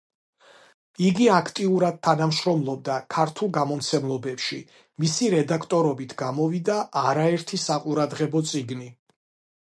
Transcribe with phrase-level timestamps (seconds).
[1.07, 4.57] იგი აქტიურად თანამშრომლობდა ქართულ გამომცემლობებში,
[5.03, 8.89] მისი რედაქტორობით გამოვიდა არაერთი საყურადღებო წიგნი.